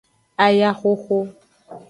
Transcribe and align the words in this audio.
Ayahoho. 0.45 1.17